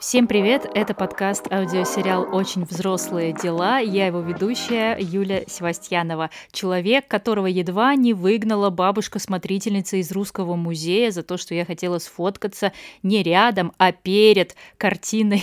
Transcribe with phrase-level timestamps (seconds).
[0.00, 0.64] Всем привет!
[0.74, 3.80] Это подкаст аудиосериал «Очень взрослые дела».
[3.80, 6.30] Я его ведущая Юля Севастьянова.
[6.52, 12.72] Человек, которого едва не выгнала бабушка-смотрительница из Русского музея за то, что я хотела сфоткаться
[13.02, 15.42] не рядом, а перед картиной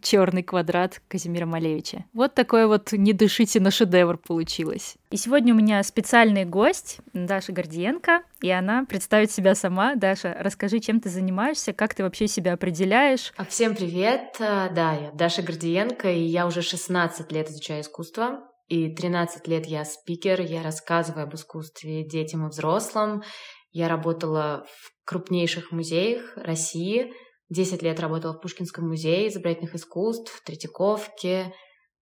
[0.00, 2.04] «Черный квадрат» Казимира Малевича.
[2.12, 4.98] Вот такое вот «Не дышите на шедевр» получилось.
[5.08, 9.94] И сегодня у меня специальный гость Даша Гордиенко, и она представит себя сама.
[9.94, 13.32] Даша, расскажи, чем ты занимаешься, как ты вообще себя определяешь?
[13.36, 14.34] А, всем привет!
[14.40, 18.50] А, да, я Даша Гордиенко, и я уже 16 лет изучаю искусство.
[18.66, 23.22] И 13 лет я спикер, я рассказываю об искусстве детям и взрослым.
[23.70, 27.12] Я работала в крупнейших музеях России.
[27.48, 31.54] 10 лет работала в Пушкинском музее изобразительных искусств, в Третьяковке,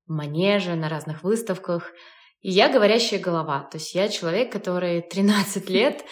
[0.07, 1.93] в Манеже, на разных выставках–
[2.45, 6.05] и я говорящая голова, то есть я человек, который 13 лет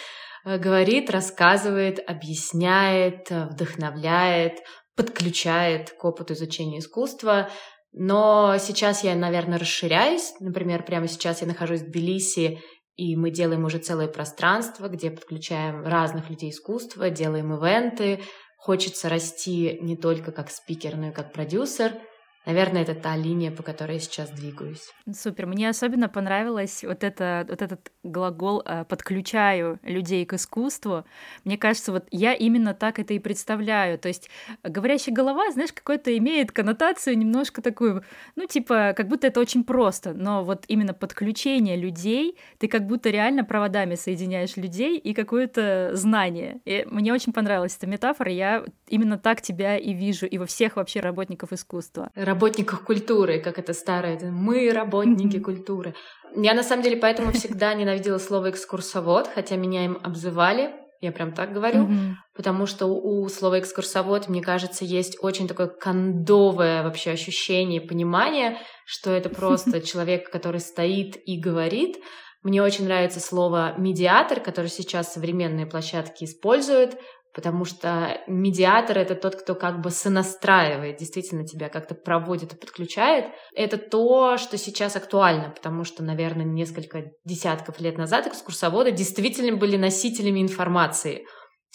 [0.43, 4.63] э, говорит, рассказывает, объясняет, э, вдохновляет,
[4.95, 7.51] подключает к опыту изучения искусства.
[7.91, 10.33] Но сейчас я, наверное, расширяюсь.
[10.39, 12.59] Например, прямо сейчас я нахожусь в Тбилиси,
[12.95, 18.23] и мы делаем уже целое пространство, где подключаем разных людей искусства, делаем ивенты.
[18.57, 21.93] Хочется расти не только как спикер, но и как продюсер—
[22.45, 24.91] Наверное, это та линия, по которой я сейчас двигаюсь.
[25.11, 25.45] Супер.
[25.45, 31.05] Мне особенно понравилось вот, это, вот этот глагол э, «подключаю людей к искусству».
[31.45, 33.97] Мне кажется, вот я именно так это и представляю.
[33.97, 34.29] То есть
[34.61, 38.03] говорящая голова, знаешь, какой-то имеет коннотацию немножко такую,
[38.35, 40.13] ну, типа, как будто это очень просто.
[40.13, 46.59] Но вот именно подключение людей, ты как будто реально проводами соединяешь людей и какое-то знание.
[46.65, 48.31] И мне очень понравилась эта метафора.
[48.31, 53.59] Я именно так тебя и вижу, и во всех вообще работников искусства работниках культуры, как
[53.59, 55.93] это старое, мы работники культуры.
[56.35, 60.71] Я на самом деле поэтому всегда ненавидела слово экскурсовод, хотя меня им обзывали,
[61.03, 61.89] я прям так говорю,
[62.33, 69.11] потому что у, слова экскурсовод, мне кажется, есть очень такое кондовое вообще ощущение, понимание, что
[69.11, 71.97] это просто человек, который стоит и говорит.
[72.41, 76.97] Мне очень нравится слово медиатор, которое сейчас современные площадки используют,
[77.33, 83.25] потому что медиатор— это тот, кто как бы сонастраивает, действительно тебя как-то проводит и подключает.
[83.55, 89.77] Это то, что сейчас актуально, потому что, наверное, несколько десятков лет назад экскурсоводы действительно были
[89.77, 91.25] носителями информации.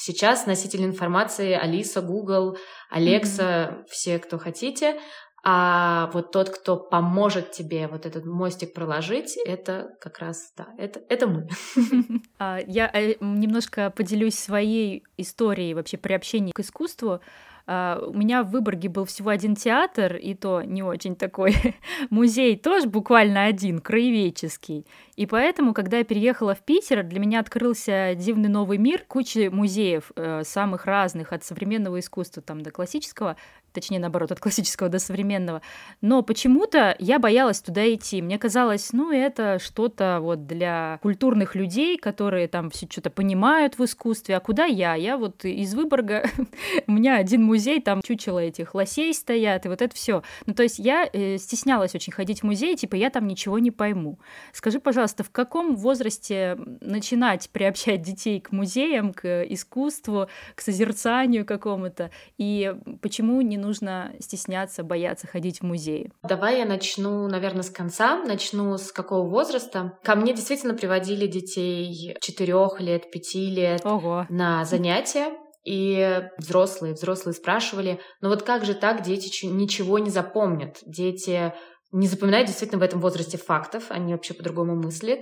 [0.01, 2.57] Сейчас носители информации Алиса, Google,
[2.89, 3.85] Алекса, mm-hmm.
[3.91, 5.01] все, кто хотите,
[5.43, 11.01] а вот тот, кто поможет тебе вот этот мостик проложить, это как раз, да, это,
[11.09, 11.49] это мы.
[12.39, 17.21] А, я э, немножко поделюсь своей историей вообще приобщения к искусству.
[17.69, 21.55] Uh, у меня в Выборге был всего один театр, и то не очень такой.
[22.09, 24.87] Музей тоже буквально один, краеведческий.
[25.17, 30.13] И поэтому, когда я переехала в Питер, для меня открылся дивный новый мир, куча музеев
[30.17, 33.37] э, самых разных, от современного искусства там, до классического
[33.81, 35.63] точнее, наоборот, от классического до современного.
[36.01, 38.21] Но почему-то я боялась туда идти.
[38.21, 43.85] Мне казалось, ну, это что-то вот для культурных людей, которые там все что-то понимают в
[43.85, 44.37] искусстве.
[44.37, 44.95] А куда я?
[44.95, 46.29] Я вот из Выборга,
[46.87, 50.23] у меня один музей, там чучело этих лосей стоят, и вот это все.
[50.47, 53.71] Ну, то есть я э, стеснялась очень ходить в музей, типа, я там ничего не
[53.71, 54.19] пойму.
[54.53, 62.11] Скажи, пожалуйста, в каком возрасте начинать приобщать детей к музеям, к искусству, к созерцанию какому-то?
[62.39, 66.13] И почему не нужно стесняться, бояться ходить в музеи?
[66.23, 68.23] Давай я начну, наверное, с конца.
[68.25, 69.99] Начну с какого возраста.
[70.03, 74.27] Ко мне действительно приводили детей четырех лет, пяти лет Ого.
[74.29, 75.33] на занятия.
[75.65, 80.79] И взрослые, взрослые спрашивали, ну вот как же так, дети ничего не запомнят?
[80.87, 81.53] Дети
[81.93, 85.21] не запоминают действительно в этом возрасте фактов, они вообще по-другому мыслят.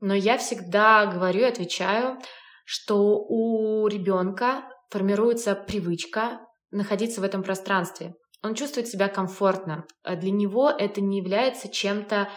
[0.00, 2.18] Но я всегда говорю и отвечаю,
[2.64, 6.40] что у ребенка формируется привычка
[6.72, 8.14] находиться в этом пространстве.
[8.42, 9.84] Он чувствует себя комфортно.
[10.02, 12.28] А для него это не является чем-то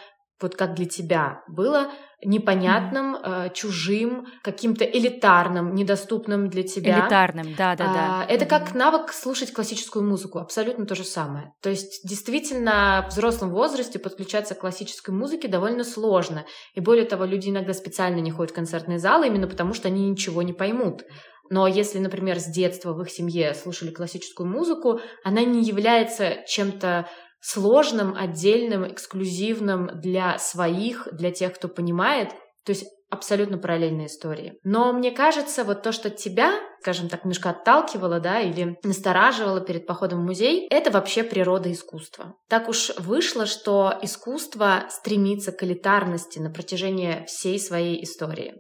[0.42, 1.92] вот как для тебя было
[2.24, 3.48] непонятным, mm-hmm.
[3.48, 7.02] э, чужим, каким-то элитарным, недоступным для тебя.
[7.02, 7.94] Элитарным, да, да, да.
[7.94, 8.48] А, это mm-hmm.
[8.48, 11.54] как навык слушать классическую музыку, абсолютно то же самое.
[11.62, 16.46] То есть действительно в взрослом возрасте подключаться к классической музыке довольно сложно.
[16.74, 20.10] И более того, люди иногда специально не ходят в концертные залы именно потому, что они
[20.10, 21.04] ничего не поймут.
[21.50, 27.08] Но если, например, с детства в их семье слушали классическую музыку, она не является чем-то
[27.42, 32.30] сложным, отдельным, эксклюзивным для своих, для тех, кто понимает.
[32.66, 34.60] То есть абсолютно параллельные истории.
[34.64, 39.86] Но мне кажется, вот то, что тебя, скажем так, немножко отталкивало, да, или настораживало перед
[39.86, 42.36] походом в музей, это вообще природа искусства.
[42.50, 48.56] Так уж вышло, что искусство стремится к элитарности на протяжении всей своей истории.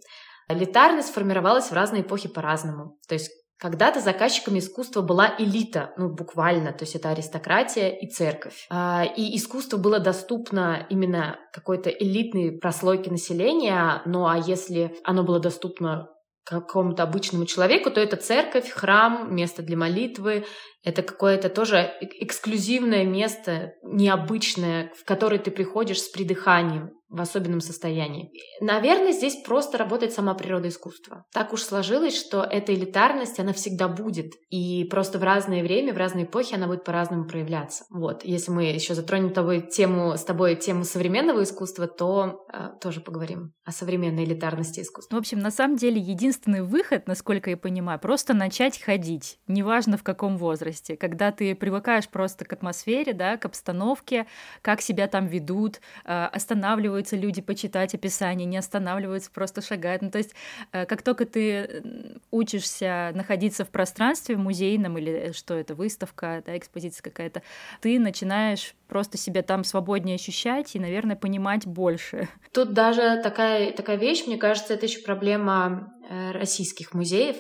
[0.47, 2.97] Элитарность формировалась в разные эпохи по-разному.
[3.07, 8.67] То есть Когда-то заказчиками искусства была элита, ну буквально, то есть это аристократия и церковь.
[8.69, 15.39] А, и искусство было доступно именно какой-то элитной прослойке населения, ну а если оно было
[15.39, 16.09] доступно
[16.43, 20.45] какому-то обычному человеку, то это церковь, храм, место для молитвы,
[20.83, 28.31] это какое-то тоже эксклюзивное место, необычное, в которое ты приходишь с придыханием в особенном состоянии.
[28.61, 31.25] Наверное, здесь просто работает сама природа искусства.
[31.31, 34.33] Так уж сложилось, что эта элитарность, она всегда будет.
[34.49, 37.85] И просто в разное время, в разные эпохи она будет по-разному проявляться.
[37.89, 38.23] Вот.
[38.23, 43.53] Если мы еще затронем тобой тему, с тобой тему современного искусства, то э, тоже поговорим
[43.63, 45.15] о современной элитарности искусства.
[45.15, 49.39] В общем, на самом деле, единственный выход, насколько я понимаю, просто начать ходить.
[49.47, 50.97] Неважно в каком возрасте.
[50.97, 54.25] Когда ты привыкаешь просто к атмосфере, да, к обстановке,
[54.61, 60.01] как себя там ведут, э, останавливают останавливаются люди почитать описание, не останавливаются, просто шагают.
[60.01, 60.33] Ну, то есть,
[60.71, 61.83] э, как только ты
[62.31, 67.41] учишься находиться в пространстве музейном или что это, выставка, да, экспозиция какая-то,
[67.81, 72.29] ты начинаешь просто себя там свободнее ощущать и, наверное, понимать больше.
[72.51, 77.35] Тут даже такая, такая вещь, мне кажется, это еще проблема э, российских музеев,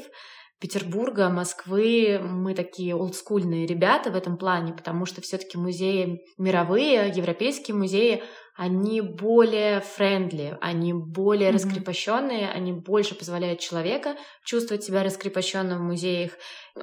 [0.59, 7.75] Петербурга, Москвы, мы такие олдскульные ребята в этом плане, потому что все-таки музеи мировые, европейские
[7.75, 8.23] музеи,
[8.55, 11.53] они более френдли, они более mm-hmm.
[11.53, 14.15] раскрепощенные, они больше позволяют человека
[14.45, 16.31] чувствовать себя раскрепощенным в музеях.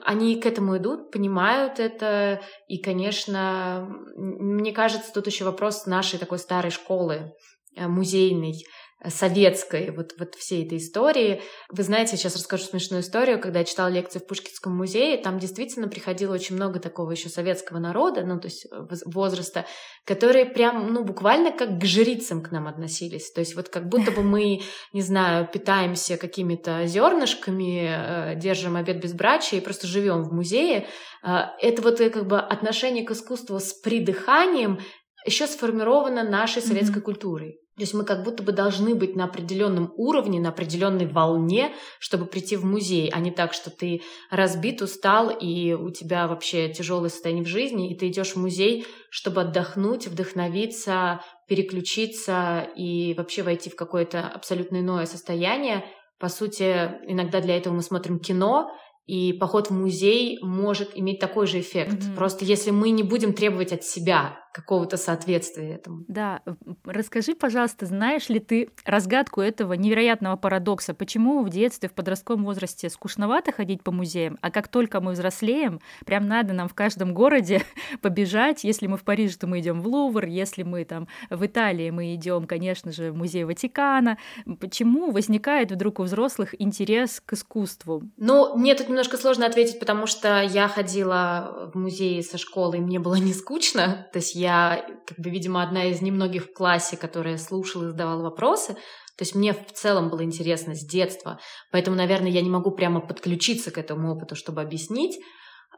[0.02, 6.38] Они к этому идут, понимают это, и, конечно, мне кажется, тут еще вопрос нашей такой
[6.38, 7.32] старой школы
[7.74, 8.66] э, музейной,
[9.08, 11.42] советской вот, вот всей этой истории.
[11.70, 15.88] Вы знаете, сейчас расскажу смешную историю, когда я читала лекции в Пушкинском музее, там действительно
[15.88, 19.66] приходило очень много такого еще советского народа, ну, то есть э, возраста,
[20.04, 23.32] которые прям, ну, буквально как к жрицам к нам относились.
[23.32, 24.60] То есть вот как будто бы мы,
[24.92, 30.86] не знаю, питаемся какими-то зернышками, э, держим обед безбрачия и просто живем в музее.
[31.24, 34.80] Э, это вот как бы отношение к искусству с придыханием
[35.24, 37.02] еще сформировано нашей советской mm-hmm.
[37.02, 37.61] культурой.
[37.82, 42.26] То есть мы как будто бы должны быть на определенном уровне, на определенной волне, чтобы
[42.26, 47.08] прийти в музей, а не так, что ты разбит, устал, и у тебя вообще тяжелое
[47.08, 53.68] состояние в жизни, и ты идешь в музей, чтобы отдохнуть, вдохновиться, переключиться и вообще войти
[53.68, 55.84] в какое-то абсолютно иное состояние.
[56.20, 58.70] По сути, иногда для этого мы смотрим кино,
[59.06, 61.94] и поход в музей может иметь такой же эффект.
[61.94, 62.14] Mm-hmm.
[62.14, 66.04] Просто если мы не будем требовать от себя какого-то соответствия этому.
[66.08, 66.42] Да,
[66.84, 70.94] расскажи, пожалуйста, знаешь ли ты разгадку этого невероятного парадокса?
[70.94, 75.80] Почему в детстве, в подростковом возрасте скучновато ходить по музеям, а как только мы взрослеем,
[76.04, 77.62] прям надо нам в каждом городе
[78.02, 78.64] побежать.
[78.64, 82.14] Если мы в Париже, то мы идем в Лувр, если мы там в Италии, мы
[82.14, 84.18] идем, конечно же, в музей Ватикана.
[84.60, 88.02] Почему возникает вдруг у взрослых интерес к искусству?
[88.16, 92.80] Ну, мне тут немножко сложно ответить, потому что я ходила в музей со школы, и
[92.80, 94.06] мне было не скучно.
[94.12, 98.22] То есть я, как бы, видимо, одна из немногих в классе, которая слушала и задавала
[98.22, 98.74] вопросы.
[99.16, 101.38] То есть мне в целом было интересно с детства.
[101.70, 105.18] Поэтому, наверное, я не могу прямо подключиться к этому опыту, чтобы объяснить.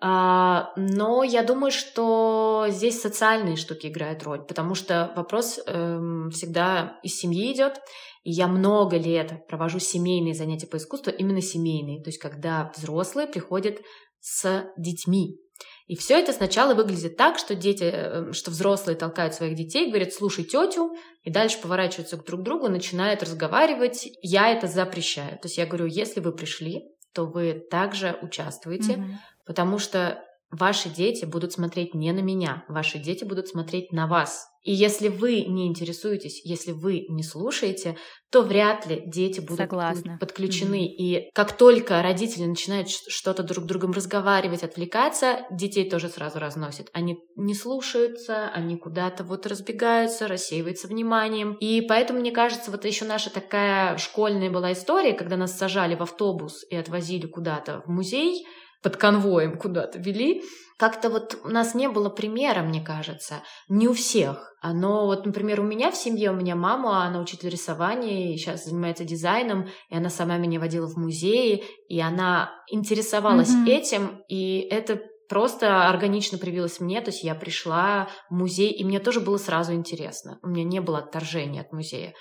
[0.00, 6.99] А, но я думаю, что здесь социальные штуки играют роль, потому что вопрос эм, всегда
[7.02, 7.81] из семьи идет.
[8.22, 12.02] И я много лет провожу семейные занятия по искусству, именно семейные.
[12.02, 13.81] То есть когда взрослые приходят
[14.20, 15.38] с детьми.
[15.87, 20.12] И все это сначала выглядит так, что дети, э, что взрослые толкают своих детей, говорят,
[20.12, 24.09] слушай тетю, и дальше поворачиваются к друг другу, начинают разговаривать.
[24.23, 25.33] Я это запрещаю.
[25.38, 29.14] То есть я говорю, если вы пришли, то вы также участвуете, mm-hmm.
[29.47, 34.46] потому что ваши дети будут смотреть не на меня, ваши дети будут смотреть на вас.
[34.62, 37.99] И если вы не интересуетесь, если вы не слушаете,
[38.30, 40.16] то вряд ли дети будут Согласна.
[40.18, 40.87] подключены.
[40.87, 40.96] Mm-hmm.
[40.96, 46.88] И как только родители начинают что-то друг с другом разговаривать, отвлекаться, детей тоже сразу разносят.
[46.94, 51.56] Они не слушаются, они куда-то вот разбегаются, рассеиваются вниманием.
[51.61, 56.02] И поэтому, мне кажется, вот еще наша такая школьная была история, когда нас сажали в
[56.02, 58.46] автобус и отвозили куда-то в музей,
[58.85, 60.45] под конвоем куда-то вели.
[60.76, 63.43] Как-то вот у нас не было примера, мне кажется.
[63.69, 64.55] Не у всех.
[64.62, 68.67] Но вот, например, у меня в семье, у меня мама, она учитель рисования, и сейчас
[68.67, 73.69] занимается дизайном, и она сама меня водила в музеи, и она интересовалась mm-hmm.
[73.69, 79.00] этим, и это просто органично привилось мне, то есть я пришла в музей, и мне
[79.00, 80.38] тоже было сразу интересно.
[80.43, 82.14] У меня не было отторжения от музея.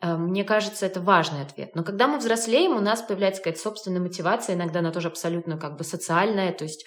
[0.00, 1.74] Э, мне кажется, это важный ответ.
[1.74, 5.76] Но когда мы взрослеем, у нас появляется какая-то собственная мотивация, иногда она тоже абсолютно как
[5.76, 6.84] бы социальная, то есть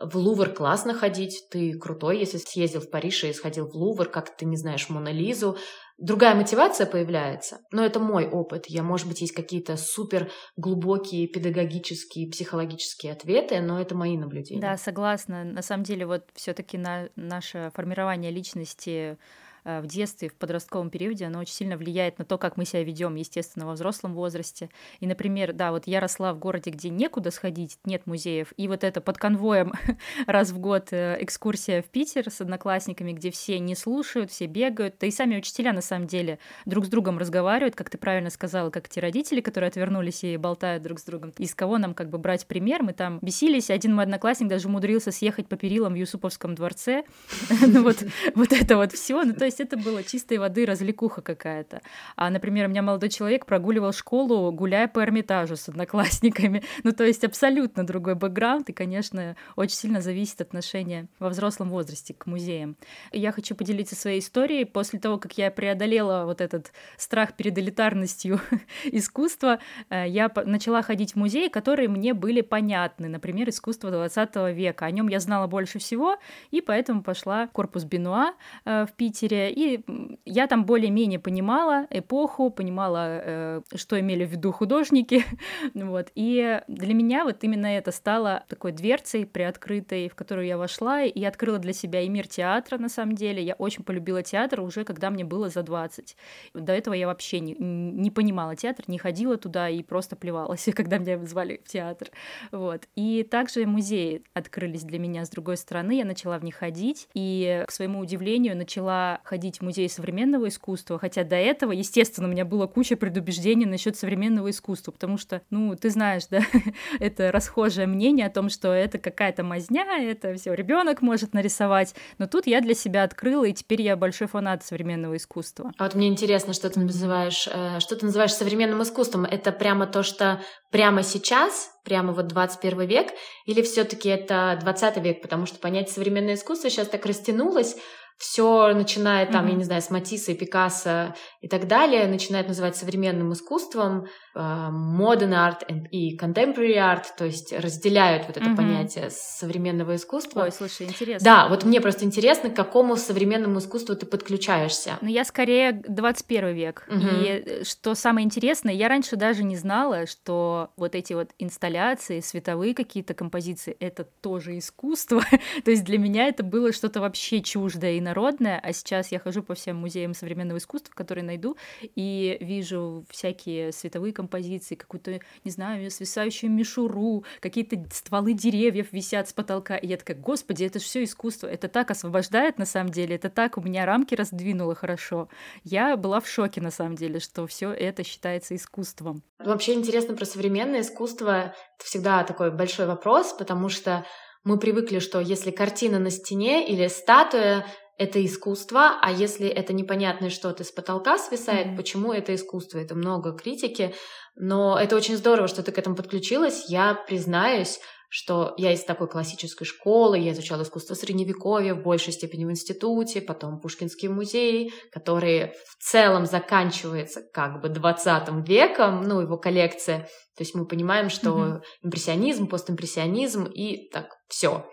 [0.00, 4.36] в Лувр классно ходить, ты крутой, если съездил в Париж и сходил в Лувр, как
[4.36, 5.58] ты не знаешь Мона Лизу.
[5.98, 8.66] Другая мотивация появляется, но это мой опыт.
[8.68, 14.62] Я, может быть, есть какие-то супер глубокие педагогические, психологические ответы, но это мои наблюдения.
[14.62, 15.44] Да, согласна.
[15.44, 19.16] На самом деле, вот все-таки на наше формирование личности Э,
[19.64, 23.14] в детстве, в подростковом периоде, оно очень сильно влияет на то, как мы себя ведем,
[23.14, 24.70] естественно, во взрослом возрасте.
[25.00, 28.84] И, например, да, вот я росла в городе, где некуда сходить, нет музеев, и вот
[28.84, 29.72] это под конвоем
[30.26, 34.96] раз в год э, экскурсия в Питер с одноклассниками, где все не слушают, все бегают,
[35.00, 38.70] да и сами учителя на самом деле друг с другом разговаривают, как ты правильно сказала,
[38.70, 41.32] как те родители, которые отвернулись и болтают друг с другом.
[41.38, 42.82] Из кого нам как бы брать пример?
[42.82, 47.04] Мы там бесились, один мой одноклассник даже умудрился съехать по перилам в Юсуповском дворце.
[47.72, 49.22] Ну вот это вот все.
[49.22, 51.80] Ну то есть это было чистой воды развлекуха какая-то.
[52.16, 56.62] А, например, у меня молодой человек прогуливал школу, гуляя по Эрмитажу с одноклассниками.
[56.82, 62.14] Ну, то есть абсолютно другой бэкграунд, и, конечно, очень сильно зависит отношение во взрослом возрасте
[62.14, 62.76] к музеям.
[63.12, 64.64] Я хочу поделиться своей историей.
[64.64, 68.40] После того, как я преодолела вот этот страх перед элитарностью
[68.84, 69.58] искусства,
[69.90, 73.08] э, я начала ходить в музеи, которые мне были понятны.
[73.08, 74.86] Например, искусство 20 века.
[74.86, 76.16] О нем я знала больше всего,
[76.50, 79.80] и поэтому пошла в корпус Бенуа э, в Питере и
[80.24, 85.24] я там более-менее понимала эпоху, понимала, э, что имели в виду художники,
[85.74, 91.02] вот, и для меня вот именно это стало такой дверцей приоткрытой, в которую я вошла,
[91.02, 94.84] и открыла для себя и мир театра, на самом деле, я очень полюбила театр уже,
[94.84, 96.16] когда мне было за 20.
[96.54, 100.98] До этого я вообще не, не понимала театр, не ходила туда и просто плевалась, когда
[100.98, 102.10] меня звали в театр,
[102.52, 102.88] вот.
[102.96, 107.64] И также музеи открылись для меня с другой стороны, я начала в них ходить, и,
[107.66, 112.44] к своему удивлению, начала ходить в музей современного искусства, хотя до этого, естественно, у меня
[112.44, 116.40] было куча предубеждений насчет современного искусства, потому что, ну, ты знаешь, да,
[116.98, 122.26] это расхожее мнение о том, что это какая-то мазня, это все ребенок может нарисовать, но
[122.26, 125.72] тут я для себя открыла, и теперь я большой фанат современного искусства.
[125.78, 129.26] А вот мне интересно, что ты называешь, э, что ты называешь современным искусством?
[129.26, 130.40] Это прямо то, что
[130.72, 133.12] прямо сейчас, прямо вот 21 век,
[133.46, 137.76] или все-таки это 20 век, потому что понятие современное искусство сейчас так растянулось,
[138.20, 139.50] все начинает там, mm-hmm.
[139.50, 144.38] я не знаю, с Матисса и Пикассо и так далее, начинает называть современным искусством, э,
[144.38, 148.56] modern art и contemporary art, то есть разделяют вот это mm-hmm.
[148.56, 150.42] понятие современного искусства.
[150.42, 151.24] Ой, слушай, интересно.
[151.24, 154.98] Да, вот мне просто интересно, к какому современному искусству ты подключаешься.
[155.00, 156.86] Ну, я скорее 21 век.
[156.90, 157.22] Mm-hmm.
[157.22, 162.20] И э, что самое интересное, я раньше даже не знала, что вот эти вот инсталляции,
[162.20, 165.22] световые какие-то композиции, это тоже искусство.
[165.64, 169.42] то есть для меня это было что-то вообще чуждое и народное, а сейчас я хожу
[169.42, 171.56] по всем музеям современного искусства, которые найду,
[171.94, 179.32] и вижу всякие световые композиции, какую-то, не знаю, свисающую мишуру, какие-то стволы деревьев висят с
[179.32, 183.30] потолка, и я такая, господи, это все искусство, это так освобождает на самом деле, это
[183.30, 185.28] так у меня рамки раздвинуло хорошо.
[185.62, 189.22] Я была в шоке на самом деле, что все это считается искусством.
[189.38, 194.04] Вообще интересно про современное искусство, это всегда такой большой вопрос, потому что
[194.42, 197.66] мы привыкли, что если картина на стене или статуя,
[198.00, 201.76] это искусство, а если это непонятное что-то с потолка свисает, mm-hmm.
[201.76, 202.78] почему это искусство?
[202.78, 203.94] Это много критики,
[204.34, 206.70] но это очень здорово, что ты к этому подключилась.
[206.70, 207.78] Я признаюсь,
[208.08, 213.20] что я из такой классической школы, я изучала искусство средневековья в большей степени в институте,
[213.20, 220.08] потом Пушкинский музей, который в целом заканчивается как бы 20 веком, ну, его коллекция.
[220.38, 221.60] То есть мы понимаем, что mm-hmm.
[221.82, 224.64] импрессионизм, постимпрессионизм и так все.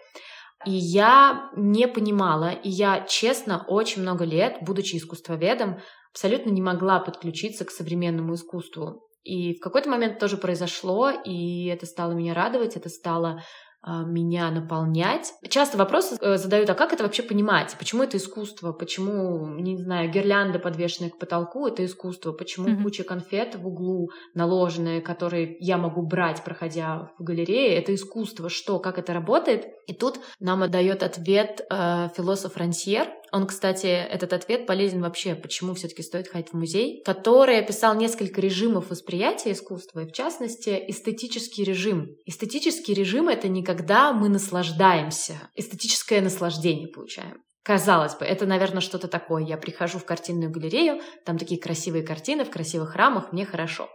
[0.66, 5.80] И я не понимала, и я, честно, очень много лет, будучи искусствоведом,
[6.12, 9.08] абсолютно не могла подключиться к современному искусству.
[9.24, 13.44] И в какой-то момент тоже произошло, и это стало меня радовать, это стало
[14.06, 15.34] меня наполнять.
[15.48, 17.76] Часто вопросы э, задают, а как это вообще понимать?
[17.80, 18.72] Почему это искусство?
[18.72, 22.32] Почему, не знаю, гирлянда, подвешенная к потолку, это искусство?
[22.32, 22.84] Почему mm-hmm.
[22.84, 28.50] куча конфет в углу наложенные, которые я могу брать, проходя в галерее, это искусство?
[28.50, 28.80] Что?
[28.80, 29.68] Как это работает?
[29.88, 35.74] И тут нам отдает ответ э, философ Рансьер, он, кстати, этот ответ полезен вообще, почему
[35.76, 41.64] все-таки стоит ходить в музей, который описал несколько режимов восприятия искусства, и в частности, эстетический
[41.64, 42.10] режим.
[42.26, 47.44] Эстетический режим— это не когда мы наслаждаемся, эстетическое наслаждение получаем.
[47.64, 49.44] Казалось бы, это, наверное, что-то такое.
[49.44, 53.90] Я прихожу в картинную галерею, там такие красивые картины в красивых рамах, мне хорошо.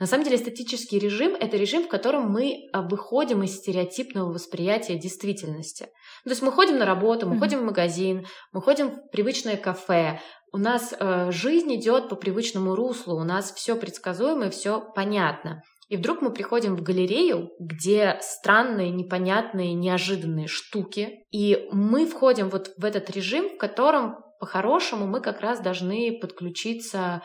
[0.00, 4.96] На самом деле эстетический режим– это режим, в котором мы а, выходим из стереотипного восприятия
[4.96, 5.88] действительности.
[6.24, 7.38] То есть мы ходим на работу, мы mm-hmm.
[7.38, 10.20] ходим в магазин, мы ходим в привычное кафе,
[10.52, 15.62] у нас э, жизнь идет по привычному руслу, у нас все предсказуемо и все понятно.
[15.88, 22.72] И вдруг мы приходим в галерею, где странные, непонятные, неожиданные штуки, и мы входим вот
[22.76, 27.22] в этот режим, в котором по-хорошему мы как раз должны подключиться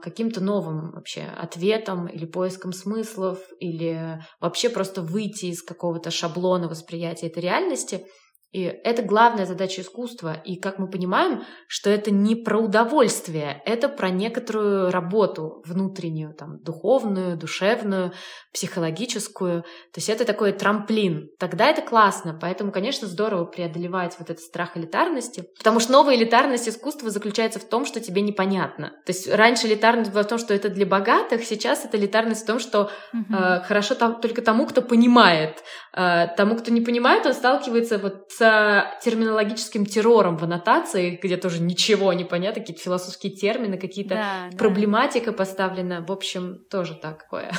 [0.00, 7.26] каким-то новым вообще ответом или поиском смыслов, или вообще просто выйти из какого-то шаблона восприятия
[7.26, 8.06] этой реальности—
[8.54, 10.36] и это главная задача искусства.
[10.44, 16.60] И как мы понимаем, что это не про удовольствие, это про некоторую работу внутреннюю, там,
[16.62, 18.12] духовную, душевную,
[18.52, 19.62] психологическую.
[19.62, 21.30] То есть это такой трамплин.
[21.40, 22.38] Тогда это классно.
[22.40, 25.48] Поэтому, конечно, здорово преодолевать вот этот страх элитарности.
[25.58, 28.90] Потому что новая элитарность искусства заключается в том, что тебе непонятно.
[29.04, 32.46] То есть раньше элитарность была в том, что это для богатых, сейчас это элитарность в
[32.46, 33.34] том, что угу.
[33.34, 35.64] э, хорошо там, только тому, кто понимает.
[35.92, 38.43] Э, тому, кто не понимает, он сталкивается вот с
[39.02, 45.30] терминологическим террором в аннотации, где тоже ничего не понятно, какие-то философские термины, какие-то да, проблематика
[45.30, 45.36] да.
[45.36, 46.04] поставлена.
[46.06, 47.52] В общем, тоже такое.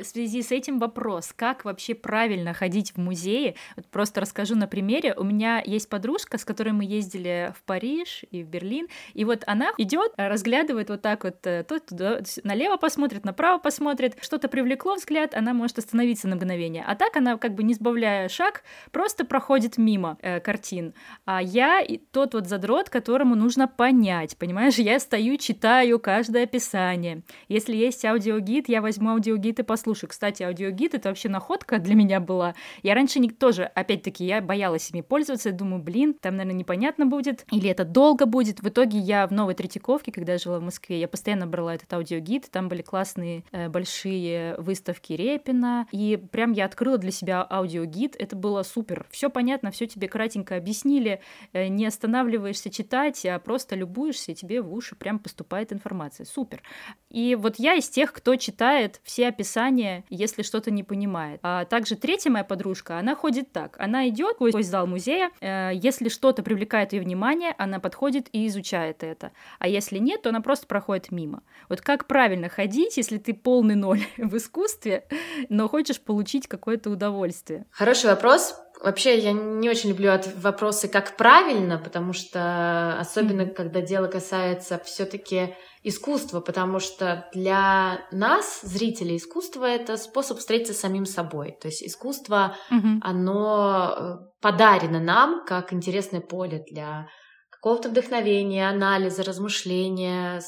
[0.00, 3.56] В связи с этим вопрос, как вообще правильно ходить в музеи?
[3.76, 5.14] Вот просто расскажу на примере.
[5.14, 9.44] У меня есть подружка, с которой мы ездили в Париж и в Берлин, и вот
[9.46, 14.94] она идет, разглядывает вот так вот, э, то туда, налево посмотрит, направо посмотрит, что-то привлекло
[14.94, 16.84] взгляд, она может остановиться на мгновение.
[16.86, 20.94] А так она, как бы не сбавляя шаг, просто проходит мимо мимо э, картин.
[21.26, 24.78] А я тот вот задрот, которому нужно понять, понимаешь?
[24.78, 27.22] Я стою, читаю каждое описание.
[27.48, 30.08] Если есть аудиогид, я возьму аудиогид и послушаю.
[30.08, 32.54] Кстати, аудиогид— это вообще находка для меня была.
[32.82, 37.06] Я раньше не, тоже, опять-таки, я боялась ими пользоваться, я думаю, блин, там, наверное, непонятно
[37.06, 38.60] будет, или это долго будет.
[38.60, 42.50] В итоге я в Новой Третьяковке, когда жила в Москве, я постоянно брала этот аудиогид,
[42.50, 48.36] там были классные э, большие выставки Репина, и прям я открыла для себя аудиогид, это
[48.36, 49.06] было супер.
[49.10, 51.20] Все понятно, все тебе кратенько объяснили,
[51.52, 56.24] э, не останавливаешься читать, а просто любуешься, и тебе в уши прям поступает информация.
[56.26, 56.62] Супер.
[57.10, 61.40] И вот я из тех, кто читает все описания, если что-то не понимает.
[61.42, 63.76] А также третья моя подружка, она ходит так.
[63.78, 69.02] Она идет сквозь зал музея, э, если что-то привлекает ее внимание, она подходит и изучает
[69.02, 69.32] это.
[69.58, 71.42] А если нет, то она просто проходит мимо.
[71.68, 75.04] Вот как правильно ходить, если ты полный ноль в искусстве,
[75.48, 77.66] но хочешь получить какое-то удовольствие?
[77.70, 78.54] Хороший вопрос.
[78.82, 83.54] Вообще, я не очень люблю вопросы, как правильно, потому что особенно, mm-hmm.
[83.54, 85.54] когда дело касается все-таки
[85.84, 91.56] искусства, потому что для нас, зрителей, искусство это способ встретиться с самим собой.
[91.60, 92.98] То есть искусство, mm-hmm.
[93.02, 97.06] оно э, подарено нам как интересное поле для
[97.50, 100.40] какого-то вдохновения, анализа, размышления,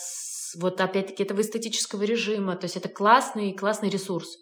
[0.57, 2.57] вот опять-таки этого эстетического режима.
[2.57, 4.39] То есть это классный, классный ресурс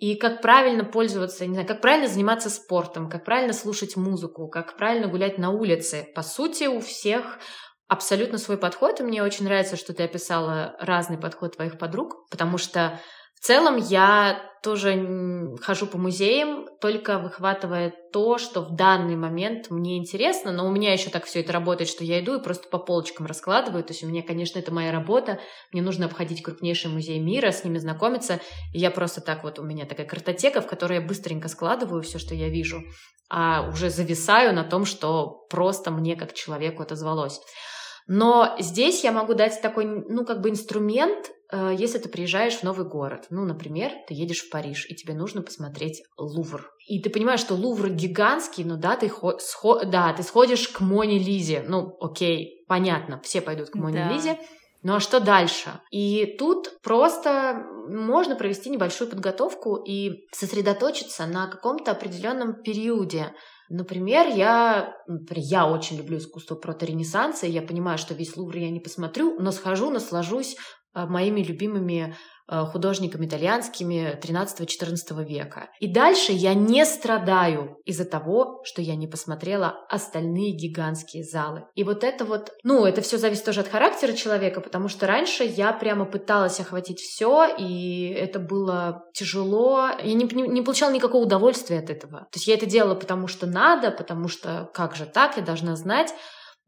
[0.00, 4.78] и как правильно пользоваться, не знаю, как правильно заниматься спортом, как правильно слушать музыку, как
[4.78, 6.06] правильно гулять на улице.
[6.14, 7.38] По сути, у всех
[7.86, 12.56] абсолютно свой подход, и мне очень нравится, что ты описала разный подход твоих подруг, потому
[12.56, 12.98] что
[13.40, 19.96] в целом я тоже хожу по музеям, только выхватывая то, что в данный момент мне
[19.96, 22.76] интересно, но у меня еще так все это работает, что я иду и просто по
[22.78, 23.82] полочкам раскладываю.
[23.82, 25.40] То есть у меня, конечно, это моя работа,
[25.72, 28.40] мне нужно обходить крупнейшие музеи мира, с ними знакомиться,
[28.74, 32.18] и я просто так вот, у меня такая картотека, в которой я быстренько складываю все,
[32.18, 32.82] что я вижу,
[33.30, 37.40] а уже зависаю на том, что просто мне как человеку отозвалось.
[38.12, 42.64] Но здесь я могу дать такой, ну, как бы инструмент, э, если ты приезжаешь в
[42.64, 43.26] новый город.
[43.30, 46.72] Ну, например, ты едешь в Париж, и тебе нужно посмотреть Лувр.
[46.88, 50.80] И ты понимаешь, что Лувр гигантский, но да, ты, хо- схо- да, ты сходишь к
[50.80, 51.64] Моне Лизе.
[51.68, 54.12] Ну, окей, понятно, все пойдут к Моне да.
[54.12, 54.40] Лизе.
[54.82, 55.80] Ну а что дальше?
[55.92, 63.32] И тут просто можно провести небольшую подготовку и сосредоточиться на каком-то определенном периоде.
[63.70, 68.68] Например, я, например, я очень люблю искусство прото-ренессанса, и я понимаю, что весь Лувр я
[68.68, 70.56] не посмотрю, но схожу, наслажусь
[70.92, 72.16] а, моими любимыми
[72.72, 75.70] художниками итальянскими 13-14 века.
[75.80, 81.64] И дальше я не страдаю из-за того, что я не посмотрела остальные гигантские залы.
[81.74, 85.44] И вот это вот, ну, это все зависит тоже от характера человека, потому что раньше
[85.44, 89.88] я прямо пыталась охватить все, и это было тяжело.
[90.02, 92.20] Я не, не, не получала никакого удовольствия от этого.
[92.30, 95.76] То есть я это делала потому что надо, потому что как же так, я должна
[95.76, 96.14] знать.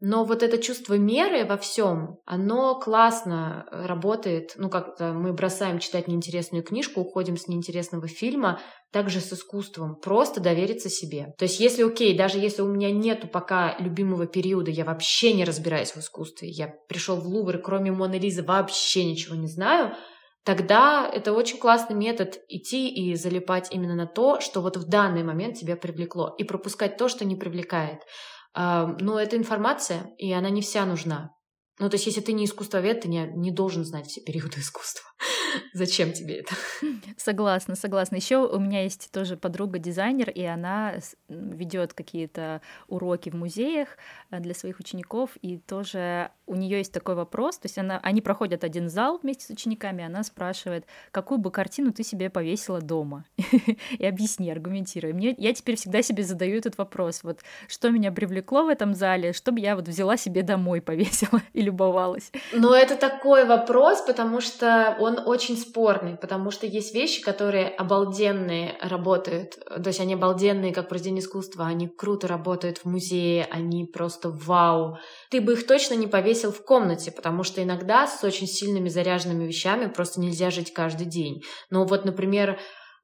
[0.05, 4.51] Но вот это чувство меры во всем, оно классно э, работает.
[4.57, 8.59] Ну, как-то мы бросаем читать неинтересную книжку, уходим с неинтересного фильма,
[8.91, 9.95] также с искусством.
[9.95, 11.33] Просто довериться себе.
[11.37, 15.45] То есть, если окей, даже если у меня нету пока любимого периода, я вообще не
[15.45, 19.93] разбираюсь в искусстве, я пришел в Лувр, и кроме Моны Лизы вообще ничего не знаю,
[20.43, 25.23] тогда это очень классный метод идти и залипать именно на то, что вот в данный
[25.23, 28.01] момент тебя привлекло, и пропускать то, что не привлекает.
[28.55, 31.35] Но это информация, и она не вся нужна.
[31.79, 35.09] Ну, то есть, если ты не искусствовед, ты не, не должен знать все периоды искусства.
[35.73, 36.55] Зачем тебе это?
[37.17, 38.15] Согласна, согласна.
[38.15, 40.95] Еще у меня есть тоже подруга дизайнер, и она
[41.29, 43.89] ведет какие-то уроки в музеях
[44.31, 48.21] э, для своих учеников, и тоже у нее есть такой вопрос, то есть она, они
[48.21, 53.25] проходят один зал вместе с учениками, она спрашивает, какую бы картину ты себе повесила дома?
[53.97, 55.13] И объясни, аргументируй.
[55.13, 59.33] Мне, я теперь всегда себе задаю этот вопрос, вот что меня привлекло в этом зале,
[59.33, 62.31] чтобы я вот взяла себе домой, повесила любовалась.
[62.51, 68.77] Ну, это такой вопрос, потому что он очень спорный, потому что есть вещи, которые обалденные
[68.81, 74.29] работают, то есть они обалденные как произведение искусства, они круто работают в музее, они просто
[74.29, 74.97] вау.
[75.29, 79.45] Ты бы их точно не повесил в комнате, потому что иногда с очень сильными заряженными
[79.45, 81.41] вещами просто нельзя жить каждый день.
[81.69, 82.59] Но вот, например,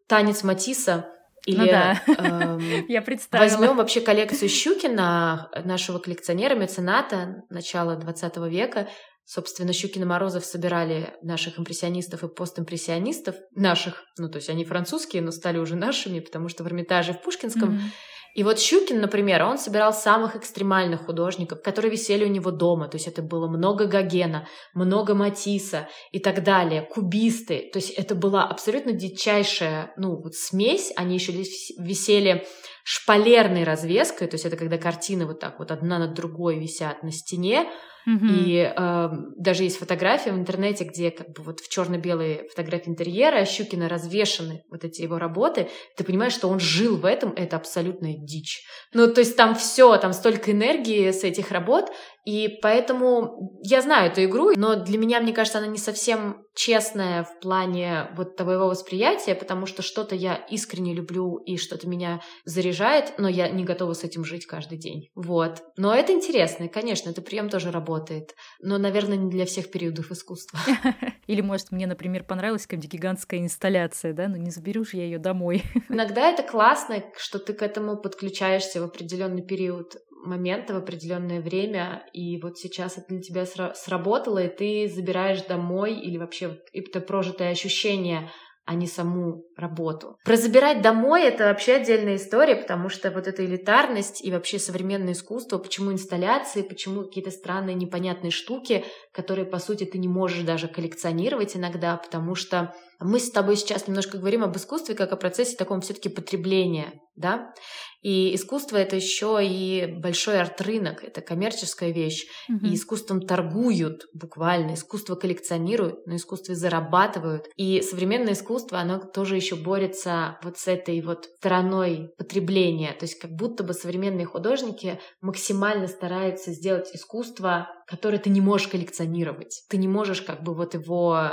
[0.07, 1.07] танец Матисса
[1.45, 2.01] или ну да.
[2.17, 3.47] эм, я представила.
[3.47, 8.89] Возьмем вообще коллекцию Щукина, нашего коллекционера, мецената начала 20 века.
[9.25, 15.21] Собственно, Щукин и Морозов собирали наших импрессионистов и постимпрессионистов, наших, ну то есть они французские,
[15.21, 17.89] но стали уже нашими, потому что в Эрмитаже в Пушкинском mm-hmm
[18.35, 22.87] и вот Щукин, например, он собирал самых экстремальных художников, которые висели у него дома.
[22.87, 27.69] То есть это было много Гогена, много Матисса и так далее, кубисты.
[27.73, 30.93] То есть это была абсолютно дичайшая ну, вот смесь.
[30.95, 32.45] Они еще висели
[32.83, 37.11] шпалерной развеской, то есть это когда картины вот так вот одна над другой висят на
[37.11, 37.69] стене,
[38.05, 43.45] и э, даже есть фотография в интернете, где как бы вот в черно-белые фотографии интерьера
[43.45, 45.69] Щукина развешаны вот эти его работы.
[45.95, 48.63] Ты понимаешь, что он жил в этом, это абсолютная дичь.
[48.93, 51.91] Ну, то есть там все, там столько энергии с этих работ,
[52.29, 57.23] и поэтому я знаю эту игру, но для меня, мне кажется, она не совсем честная
[57.23, 63.13] в плане вот твоего восприятия, потому что что-то я искренне люблю и что-то меня заряжает,
[63.17, 65.09] но я не готова с этим жить каждый день.
[65.15, 65.63] Вот.
[65.75, 70.11] Но это интересно, и, конечно, это прием тоже работает, но, наверное, не для всех периодов
[70.11, 70.59] искусства.
[71.25, 75.17] Или, может, мне, например, понравилась какая-то гигантская инсталляция, да, но не заберу же я ее
[75.17, 75.63] домой.
[75.89, 82.05] Иногда это классно, что ты к этому подключаешься в определенный период момента в определенное время,
[82.13, 87.51] и вот сейчас это для тебя сработало, и ты забираешь домой или вообще это прожитое
[87.51, 88.29] ощущение
[88.69, 90.19] а не саму работу.
[90.23, 95.13] Про забирать домой это вообще отдельная история, потому что вот эта элитарность и вообще современное
[95.13, 100.67] искусство, почему инсталляции, почему какие-то странные непонятные штуки, которые, по сути, ты не можешь даже
[100.67, 105.55] коллекционировать иногда, потому что мы с тобой сейчас немножко говорим об искусстве как о процессе
[105.55, 107.53] таком все-таки потребления, да,
[108.01, 112.25] и искусство это еще и большой арт-рынок, это коммерческая вещь.
[112.49, 112.67] Mm-hmm.
[112.67, 117.47] И искусством торгуют буквально, искусство коллекционируют, но искусстве зарабатывают.
[117.57, 122.93] И современное искусство, оно тоже еще борется вот с этой вот стороной потребления.
[122.93, 128.69] То есть как будто бы современные художники максимально стараются сделать искусство, которое ты не можешь
[128.69, 129.63] коллекционировать.
[129.69, 131.31] Ты не можешь как бы вот его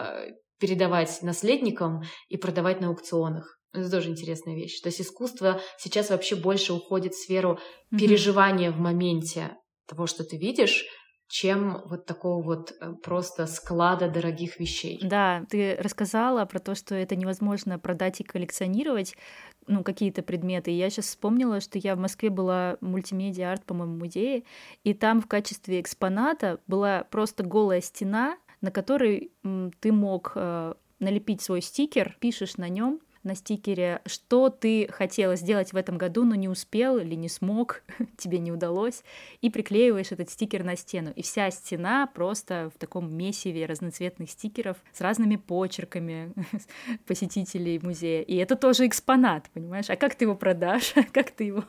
[0.58, 3.58] передавать наследникам и продавать на аукционах.
[3.72, 4.80] Это тоже интересная вещь.
[4.80, 7.98] То есть искусство сейчас вообще больше уходит в сферу mm-hmm.
[7.98, 10.84] переживания в моменте того, что ты видишь,
[11.28, 15.00] чем вот такого вот э, просто склада дорогих вещей.
[15.02, 19.16] Да, ты рассказала про то, что это невозможно продать и коллекционировать,
[19.66, 20.70] ну, какие-то предметы.
[20.70, 24.44] И я сейчас вспомнила, что я в Москве была мультимедиа-арт, по-моему, музее,
[24.84, 29.30] и там в качестве экспоната была просто голая стена, на которой
[29.80, 35.72] ты мог э, налепить свой стикер, пишешь на нем на стикере, что ты хотела сделать
[35.72, 37.82] в этом году, но не успел или не смог,
[38.16, 39.02] тебе не удалось,
[39.42, 41.12] и приклеиваешь этот стикер на стену.
[41.14, 46.32] И вся стена просто в таком месиве разноцветных стикеров с разными почерками
[47.06, 48.22] посетителей музея.
[48.22, 49.90] И это тоже экспонат, понимаешь?
[49.90, 50.94] А как ты его продашь?
[51.12, 51.64] как ты его,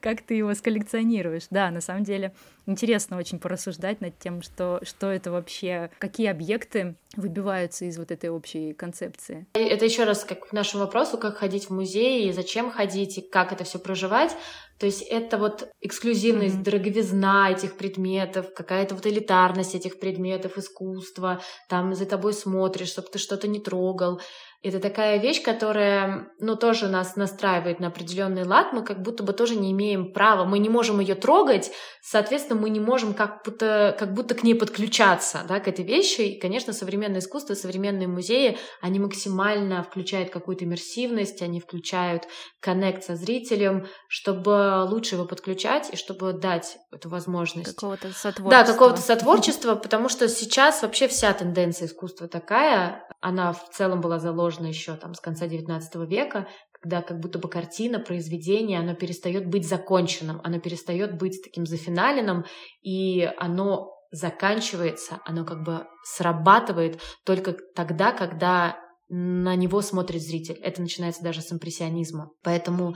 [0.00, 1.46] как ты его сколлекционируешь?
[1.50, 2.34] Да, на самом деле
[2.66, 8.30] интересно очень порассуждать над тем, что, что это вообще, какие объекты выбиваются из вот этой
[8.30, 9.46] общей концепции.
[9.52, 13.20] Это еще раз как к нашему вопросу, как ходить в музей, и зачем ходить, и
[13.20, 14.34] как это все проживать.
[14.78, 16.62] То есть это вот эксклюзивность, mm-hmm.
[16.62, 23.18] дороговизна этих предметов, какая-то вот элитарность этих предметов, искусства, там за тобой смотришь, чтобы ты
[23.18, 24.20] что-то не трогал.
[24.62, 28.72] Это такая вещь, которая, ну, тоже нас настраивает на определенный лад.
[28.72, 32.70] Мы как будто бы тоже не имеем права, мы не можем ее трогать, соответственно, мы
[32.70, 36.20] не можем как будто, как будто к ней подключаться, да, к этой вещи.
[36.20, 42.28] И, конечно, современное искусство, современные музеи, они максимально включают какую-то иммерсивность, они включают
[42.60, 47.74] коннект со зрителем, чтобы лучше его подключать и чтобы дать эту возможность.
[47.74, 48.50] Какого-то сотворчества.
[48.50, 54.18] Да, какого-то сотворчества, потому что сейчас вообще вся тенденция искусства такая, она в целом была
[54.18, 56.48] заложена еще там с конца XIX века,
[56.80, 62.44] когда как будто бы картина, произведение, оно перестает быть законченным, оно перестает быть таким зафиналенным,
[62.82, 68.76] и оно заканчивается, оно как бы срабатывает только тогда, когда
[69.08, 70.58] на него смотрит зритель.
[70.60, 72.30] Это начинается даже с импрессионизма.
[72.42, 72.94] Поэтому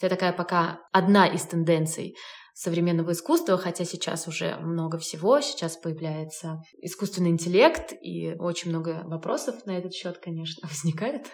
[0.00, 2.16] это такая пока одна из тенденций
[2.58, 9.64] современного искусства, хотя сейчас уже много всего, сейчас появляется искусственный интеллект, и очень много вопросов
[9.64, 11.28] на этот счет, конечно, возникает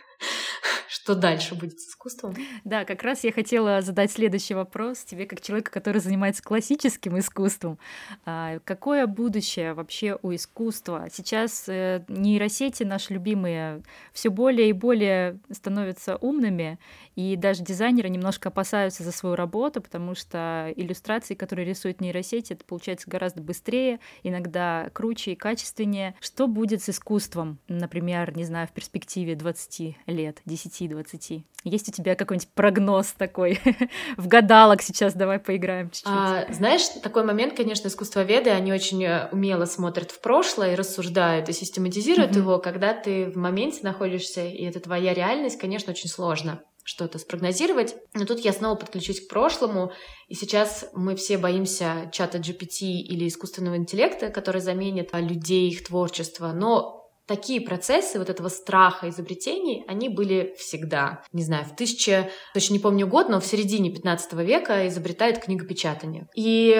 [0.94, 2.36] что дальше будет с искусством?
[2.62, 7.80] Да, как раз я хотела задать следующий вопрос тебе, как человека, который занимается классическим искусством.
[8.24, 11.08] А, какое будущее вообще у искусства?
[11.12, 16.78] Сейчас э, нейросети наши любимые все более и более становятся умными,
[17.16, 22.64] и даже дизайнеры немножко опасаются за свою работу, потому что иллюстрации, которые рисуют нейросети, это
[22.64, 26.14] получается гораздо быстрее, иногда круче и качественнее.
[26.20, 30.40] Что будет с искусством, например, не знаю, в перспективе 20 лет,
[30.86, 31.42] 10-20?
[31.64, 33.60] Есть у тебя какой-нибудь прогноз такой?
[34.16, 36.06] в гадалок сейчас давай поиграем чуть-чуть.
[36.06, 41.48] А, знаешь, такой момент, конечно, искусствоведы, они очень э, умело смотрят в прошлое и рассуждают,
[41.48, 42.38] и систематизируют mm-hmm.
[42.38, 47.96] его, когда ты в моменте находишься, и это твоя реальность, конечно, очень сложно что-то спрогнозировать.
[48.12, 49.92] Но тут я снова подключусь к прошлому,
[50.28, 56.52] и сейчас мы все боимся чата GPT или искусственного интеллекта, который заменит людей, их творчество.
[56.52, 61.22] Но такие процессы вот этого страха изобретений, они были всегда.
[61.32, 66.28] Не знаю, в тысяче, точно не помню год, но в середине 15 века изобретают книгопечатание.
[66.34, 66.74] И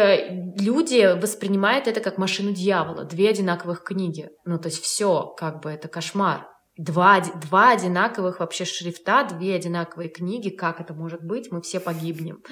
[0.59, 4.29] люди воспринимают это как машину дьявола, две одинаковых книги.
[4.45, 10.09] Ну, то есть все, как бы это кошмар два, два одинаковых вообще шрифта, две одинаковые
[10.09, 12.43] книги, как это может быть, мы все погибнем.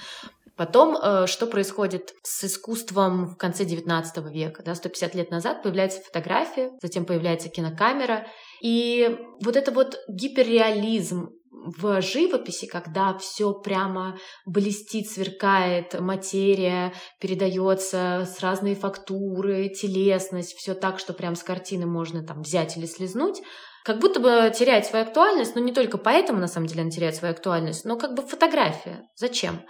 [0.63, 4.63] Потом, э, что происходит с искусством в конце XIX века?
[4.63, 8.29] Да, 150 лет назад появляется фотография, затем появляется кинокамера.
[8.63, 18.39] И вот это вот гиперреализм в живописи, когда все прямо блестит, сверкает, материя передается с
[18.39, 23.43] разной фактуры, телесность, все так, что прям с картины можно там взять или слезнуть,
[23.85, 27.17] как будто бы теряет свою актуальность, но не только поэтому, на самом деле, она теряет
[27.17, 29.09] свою актуальность, но как бы фотография.
[29.17, 29.63] Зачем?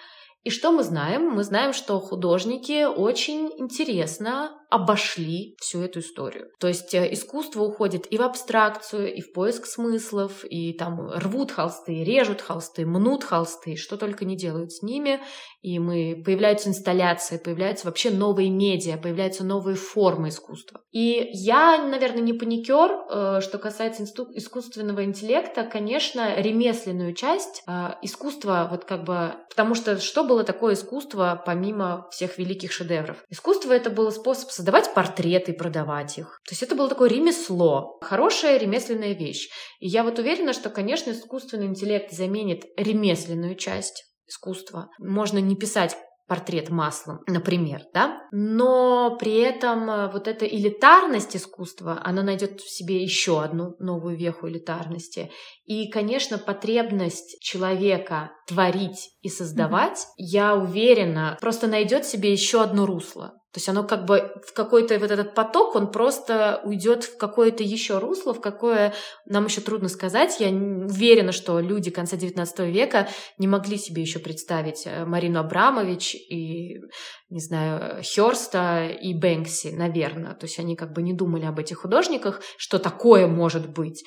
[0.44, 1.30] И что мы знаем?
[1.30, 6.48] Мы знаем, что художники очень интересно обошли всю эту историю.
[6.58, 11.52] То есть э, искусство уходит и в абстракцию, и в поиск смыслов, и там рвут
[11.52, 15.20] холсты, режут холсты, мнут холсты, что только не делают с ними.
[15.60, 20.80] И мы появляются инсталляции, появляются вообще новые медиа, появляются новые формы искусства.
[20.90, 28.68] И я, наверное, не паникер, э, что касается искусственного интеллекта, конечно, ремесленную часть э, искусства,
[28.70, 33.18] вот как бы, потому что что было такое искусство помимо всех великих шедевров?
[33.28, 36.40] Искусство это был способ создавать портреты и продавать их.
[36.46, 39.48] То есть это было такое ремесло, хорошая ремесленная вещь.
[39.80, 44.88] И я вот уверена, что, конечно, искусственный интеллект заменит ремесленную часть искусства.
[45.00, 45.96] Можно не писать
[46.28, 52.70] портрет маслом, например, да, но при этом э, вот эта элитарность искусства, она найдет в
[52.70, 55.32] себе еще одну новую веху элитарности.
[55.64, 60.14] И, конечно, потребность человека творить и создавать, mm-hmm.
[60.18, 63.41] я уверена, просто найдет себе еще одно русло.
[63.52, 67.62] То есть оно как бы в какой-то вот этот поток, он просто уйдет в какое-то
[67.62, 68.94] еще русло, в какое
[69.26, 70.40] нам еще трудно сказать.
[70.40, 76.14] Я уверена, что люди конца XIX века не могли себе еще представить э, Марину Абрамович
[76.14, 76.80] и,
[77.28, 80.32] не знаю, Хёрста и Бэнкси, наверное.
[80.32, 84.02] То есть они как бы не думали об этих художниках, что такое может быть.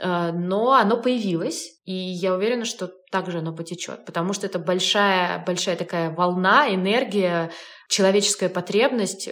[0.00, 5.42] Э, но оно появилось, и я уверена, что также оно потечет, потому что это большая,
[5.44, 7.50] большая такая волна, энергия,
[7.88, 9.28] человеческая потребность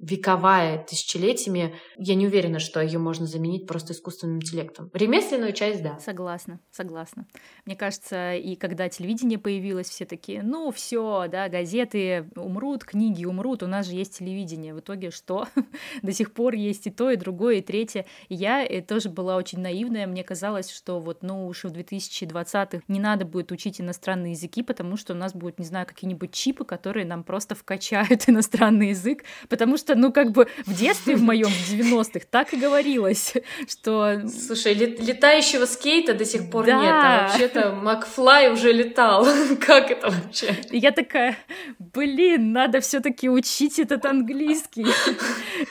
[0.00, 4.90] вековая, тысячелетиями, я не уверена, что ее можно заменить просто искусственным интеллектом.
[4.94, 5.98] Ремесленную часть, да.
[5.98, 7.26] Согласна, согласна.
[7.64, 13.62] Мне кажется, и когда телевидение появилось, все такие, ну все, да, газеты умрут, книги умрут,
[13.62, 14.74] у нас же есть телевидение.
[14.74, 15.48] В итоге что?
[16.02, 18.06] До сих пор есть и то, и другое, и третье.
[18.28, 23.00] Я э, тоже была очень наивная, мне казалось, что вот, ну уж в 2020-х не
[23.00, 27.04] надо будет учить иностранные языки, потому что у нас будут, не знаю, какие-нибудь чипы, которые
[27.04, 31.48] нам просто вкачают иностранный язык, потому что что, ну, как бы в детстве в моем,
[31.48, 33.34] в 90-х, так и говорилось,
[33.66, 34.20] что...
[34.28, 36.80] Слушай, летающего скейта до сих пор да.
[36.82, 39.26] нет, а вообще-то Макфлай уже летал.
[39.66, 40.54] как это вообще?
[40.70, 41.38] Я такая,
[41.78, 44.86] блин, надо все таки учить этот английский.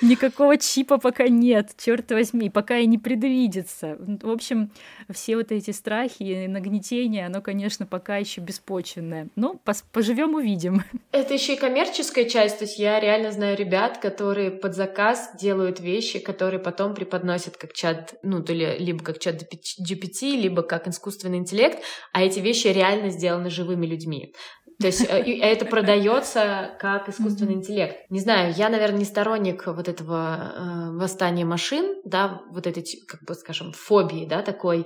[0.01, 3.97] Никакого чипа пока нет, черт возьми, пока и не предвидится.
[3.99, 4.71] В общем,
[5.13, 9.30] все вот эти страхи и нагнетения, оно, конечно, пока еще беспочвенное.
[9.36, 9.60] Но
[9.91, 10.84] поживем увидим.
[11.12, 15.80] Это еще и коммерческая часть, то есть я реально знаю ребят, которые под заказ делают
[15.80, 20.88] вещи, которые потом преподносят как чат, ну, то ли либо как чат GPT, либо как
[20.88, 21.82] искусственный интеллект,
[22.13, 24.34] а эти вещи реально сделаны живыми людьми.
[24.79, 28.05] То есть э, это продается как искусственный интеллект.
[28.09, 33.23] Не знаю, я, наверное, не сторонник вот этого э, восстания машин, да, вот этой, как
[33.23, 34.85] бы, скажем, фобии, да, такой.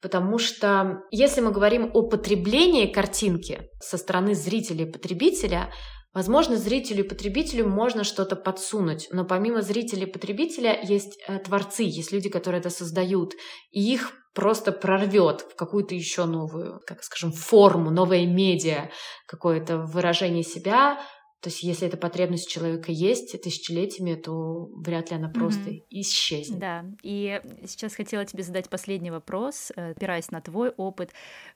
[0.00, 5.70] Потому что если мы говорим о потреблении картинки со стороны зрителя и потребителя,
[6.14, 11.82] Возможно, зрителю и потребителю можно что-то подсунуть, но помимо зрителя и потребителя есть э, творцы,
[11.82, 13.34] есть люди, которые это создают,
[13.70, 18.88] и их просто прорвет в какую-то еще новую, как скажем, форму, новое медиа,
[19.26, 21.00] какое-то выражение себя,
[21.40, 25.84] то есть, если эта потребность человека есть тысячелетиями, то вряд ли она просто mm-hmm.
[25.90, 26.58] исчезнет.
[26.58, 26.84] Да.
[27.02, 31.12] И сейчас хотела тебе задать последний вопрос, э, опираясь на твой опыт.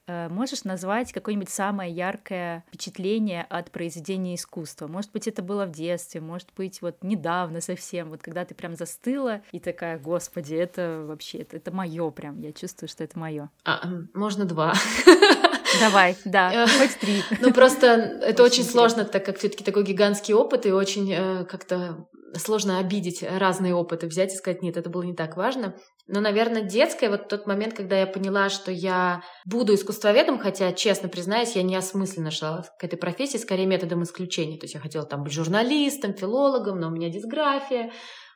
[0.07, 4.87] Э, можешь назвать какое-нибудь самое яркое впечатление от произведения искусства?
[4.87, 8.77] Может быть, это было в детстве, может быть, вот недавно совсем, вот когда ты прям
[8.77, 13.51] застыла и такая, господи, это вообще, это, это мое прям, я чувствую, что это мое.
[13.65, 14.75] А, можно два.
[15.81, 17.23] Давай, да, хоть три.
[17.41, 22.07] Ну просто это очень сложно, так как все-таки такой гигантский опыт, и очень э, как-то
[22.37, 25.75] сложно обидеть разные опыты, взять и сказать, нет, это было не так важно.
[26.09, 31.09] Но, наверное, детское, вот тот момент, когда я поняла, что я буду искусствоведом, хотя, честно
[31.09, 34.59] признаюсь, я неосмысленно шла к этой профессии, скорее методом исключения.
[34.59, 37.93] То есть я хотела там быть журналистом, филологом, но у меня дисграфия,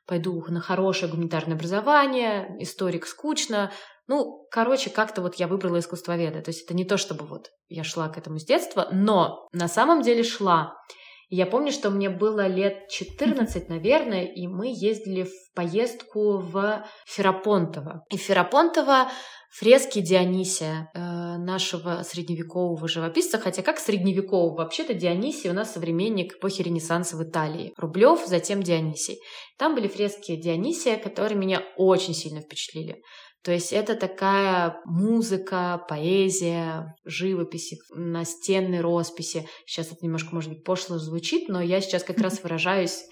[0.07, 3.73] пойду на хорошее гуманитарное образование, историк скучно,
[4.09, 6.41] ну, короче, как-то вот я выбрала искусствоведа.
[6.43, 9.69] То есть это не то, чтобы вот я шла к этому с детства, но на
[9.69, 10.75] самом деле шла.
[11.29, 18.05] я помню, что мне было лет 14, наверное, и мы ездили в поездку в Ферапонтово.
[18.11, 19.09] И Ферапонтово
[19.51, 20.99] фрески Дионисия, э,
[21.39, 24.57] нашего средневекового живописца, хотя как средневекового?
[24.57, 27.73] Вообще-то Дионисий у нас современник эпохи Ренессанса в Италии.
[27.77, 29.19] Рублев, затем Дионисий.
[29.59, 33.01] Там были фрески Дионисия, которые меня очень сильно впечатлили.
[33.47, 39.49] То есть это такая музыка, поэзия, живописи, настенной росписи.
[39.65, 43.05] Сейчас это немножко, может быть, пошло звучит, но я сейчас как раз выражаюсь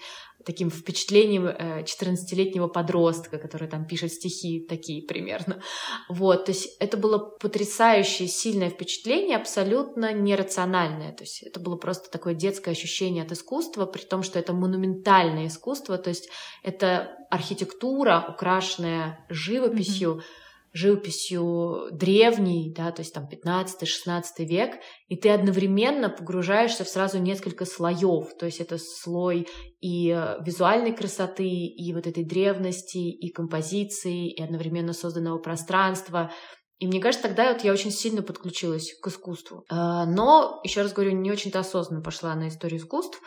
[0.45, 5.61] таким впечатлением 14-летнего э, подростка, который там пишет стихи такие примерно.
[6.09, 11.13] Вот, то есть это было потрясающее, сильное впечатление, абсолютно нерациональное.
[11.13, 15.47] То есть это было просто такое детское ощущение от искусства, при том, что это монументальное
[15.47, 16.29] искусство, то есть
[16.63, 20.44] это архитектура, украшенная живописью, mm-hmm
[20.75, 24.75] живописью древней, да, то есть там 15-16 век,
[25.07, 29.47] и ты одновременно погружаешься в сразу несколько слоев, то есть это слой
[29.79, 36.29] и э, визуальной красоты, и вот этой древности, и композиции, и одновременно созданного пространства,
[36.77, 39.63] и мне кажется, тогда вот я очень сильно подключилась к искусству.
[39.69, 43.21] А, но, еще раз говорю, не очень-то осознанно пошла на историю искусств.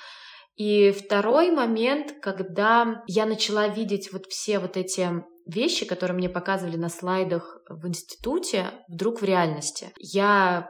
[0.59, 6.77] И второй момент, когда я начала видеть вот все вот эти вещи, которые мне показывали
[6.77, 9.93] на слайдах в институте, вдруг в реальности.
[9.99, 10.69] Я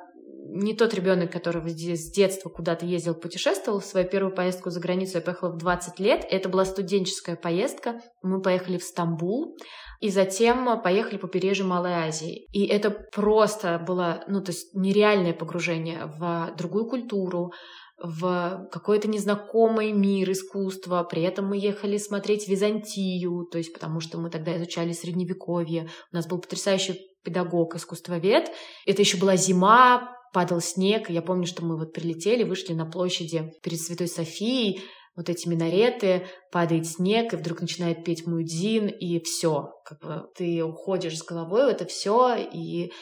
[0.51, 3.81] не тот ребенок, который с детства куда-то ездил, путешествовал.
[3.81, 6.27] В свою первую поездку за границу я поехала в 20 лет.
[6.31, 8.01] Это была студенческая поездка.
[8.23, 9.57] Мы поехали в Стамбул.
[10.01, 12.47] И затем поехали по побережью Малой Азии.
[12.53, 17.53] И это просто было, ну, то есть нереальное погружение в другую культуру,
[18.01, 21.03] в какой-то незнакомый мир искусства.
[21.05, 25.89] При этом мы ехали смотреть Византию, то есть потому что мы тогда изучали Средневековье.
[26.13, 28.51] У нас был потрясающий педагог, искусствовед.
[28.87, 31.11] Это еще была зима, падал снег.
[31.11, 34.83] Я помню, что мы вот прилетели, вышли на площади перед Святой Софией,
[35.17, 40.63] вот эти минареты, падает снег, и вдруг начинает петь Мудзин, и все, как бы ты
[40.63, 42.93] уходишь с головой в это все, и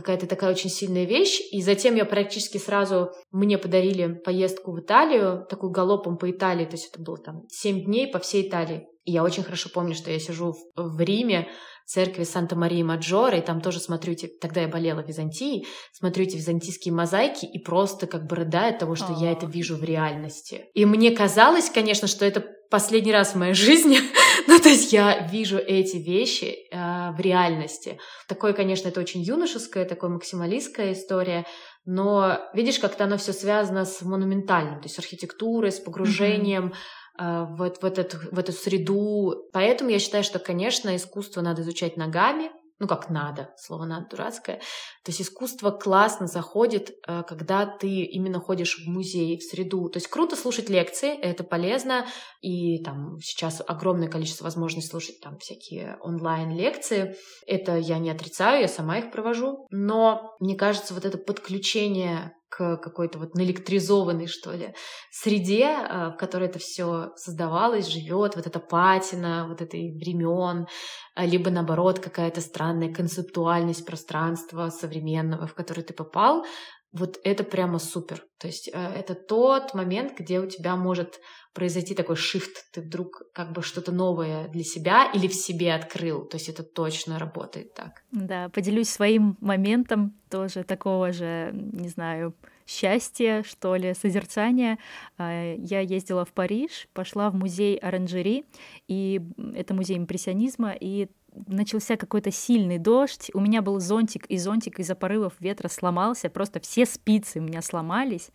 [0.00, 1.40] какая-то такая очень сильная вещь.
[1.52, 6.72] И затем я практически сразу, мне подарили поездку в Италию, такую галопом по Италии, то
[6.72, 8.86] есть это было там 7 дней по всей Италии.
[9.04, 11.48] И я очень хорошо помню, что я сижу в, в Риме,
[11.88, 16.92] церкви Санта-Марии Маджоре, и там тоже смотрю эти, тогда я болела Византией, смотрю эти византийские
[16.92, 20.66] мозаики и просто как бы рыдаю от того, что я это вижу в реальности.
[20.74, 24.00] И мне казалось, конечно, что это последний раз в моей жизни,
[24.62, 27.98] то есть я вижу эти вещи э, в реальности.
[28.26, 31.46] Такое, конечно, это очень юношеская, такое максималистская история,
[31.84, 36.74] но видишь, как-то оно все связано с монументальным, то есть с архитектурой, с погружением
[37.18, 37.46] mm-hmm.
[37.48, 39.48] э, в, в, этот, в эту среду.
[39.52, 44.58] Поэтому я считаю, что, конечно, искусство надо изучать ногами, ну как надо, слово надо дурацкое.
[45.04, 49.88] То есть искусство классно заходит, э, когда ты именно ходишь в музей, в среду.
[49.88, 52.06] То есть круто слушать лекции, это полезно,
[52.40, 57.16] и там сейчас огромное количество возможностей слушать там всякие онлайн-лекции.
[57.46, 59.66] Это я не отрицаю, я сама их провожу.
[59.70, 64.74] Но мне кажется, вот это подключение к какой-то вот наэлектризованной, что ли,
[65.10, 70.66] среде, а, в которой это все создавалось, живет, вот эта патина, вот этой времен,
[71.14, 76.44] а, либо наоборот какая-то странная концептуальность пространства современного, в которое ты попал,
[76.92, 78.24] вот это прямо супер.
[78.38, 81.20] То есть э, это тот момент, где у тебя может
[81.52, 86.24] произойти такой шифт, ты вдруг как бы что-то новое для себя или в себе открыл.
[86.24, 88.04] То есть это точно работает так.
[88.12, 92.34] Да, поделюсь своим моментом тоже такого же, не знаю,
[92.66, 94.78] счастья, что ли, созерцания.
[95.16, 98.44] А, я ездила в Париж, пошла в музей оранжери,
[98.86, 99.20] и
[99.54, 101.08] это музей импрессионизма, и
[101.46, 106.60] начался какой-то сильный дождь, у меня был зонтик, и зонтик из-за порывов ветра сломался, просто
[106.60, 108.30] все спицы у меня сломались,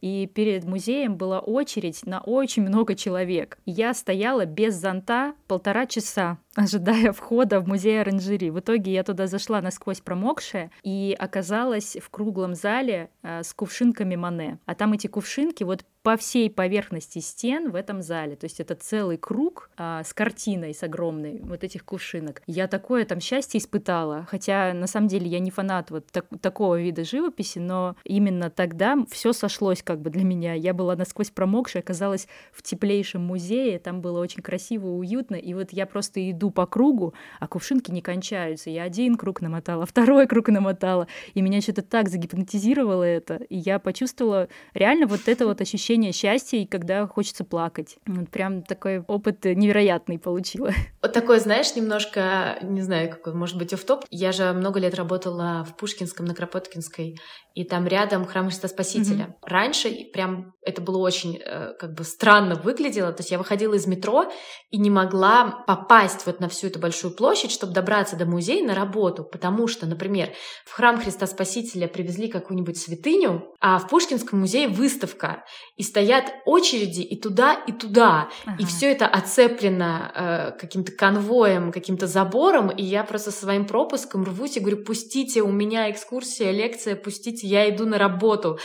[0.00, 3.58] и перед музеем была очередь на очень много человек.
[3.66, 8.50] Я стояла без зонта полтора часа, ожидая входа в музей оранжери.
[8.50, 14.16] В итоге я туда зашла насквозь промокшая и оказалась в круглом зале э, с кувшинками
[14.16, 14.58] Мане.
[14.66, 18.34] А там эти кувшинки вот по всей поверхности стен в этом зале.
[18.34, 22.40] То есть это целый круг а, с картиной, с огромной вот этих кувшинок.
[22.46, 26.80] Я такое там счастье испытала, хотя на самом деле я не фанат вот так, такого
[26.80, 30.54] вида живописи, но именно тогда все сошлось как бы для меня.
[30.54, 35.72] Я была насквозь промокшая, оказалась в теплейшем музее, там было очень красиво, уютно, и вот
[35.72, 38.70] я просто иду по кругу, а кувшинки не кончаются.
[38.70, 43.78] Я один круг намотала, второй круг намотала, и меня что-то так загипнотизировало это, и я
[43.78, 47.96] почувствовала реально вот это вот ощущение ощущение счастья, и когда хочется плакать.
[48.06, 50.70] Вот прям такой опыт невероятный получила.
[51.02, 54.04] Вот такой, знаешь, немножко, не знаю, какой, может быть, оф-топ.
[54.10, 57.16] Я же много лет работала в Пушкинском, на Кропоткинской,
[57.54, 59.24] и там рядом храм Христа Спасителя.
[59.24, 59.48] Mm-hmm.
[59.48, 63.86] Раньше прям это было очень э, как бы странно выглядело, то есть я выходила из
[63.86, 64.30] метро
[64.70, 68.74] и не могла попасть вот на всю эту большую площадь, чтобы добраться до музея на
[68.74, 70.30] работу, потому что, например,
[70.66, 75.44] в храм Христа Спасителя привезли какую-нибудь святыню, а в Пушкинском музее выставка,
[75.78, 78.28] и стоят очереди и туда, и туда.
[78.44, 78.56] Ага.
[78.58, 84.56] И все это оцеплено э, каким-то конвоем, каким-то забором, и я просто своим пропуском рвусь
[84.56, 88.58] и говорю, пустите, у меня экскурсия, лекция, пустите, я иду на работу.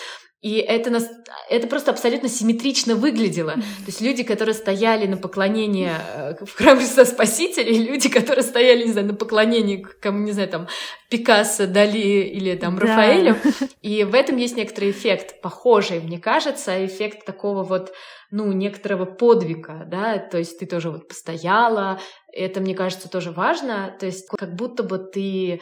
[0.43, 1.09] И это, нас,
[1.49, 3.53] это просто абсолютно симметрично выглядело.
[3.53, 8.43] То есть люди, которые стояли на поклонении э, в храме Христа Спасителя, и люди, которые
[8.43, 10.67] стояли, не знаю, на поклонении, кому, не знаю, там,
[11.07, 12.87] Пикассо, Дали или там да.
[12.87, 13.37] Рафаэлю.
[13.81, 17.93] И в этом есть некоторый эффект, похожий, мне кажется, эффект такого вот
[18.36, 21.99] ну, некоторого подвига, да, то есть ты тоже вот постояла,
[22.31, 25.61] это, мне кажется, тоже важно, то есть как будто бы ты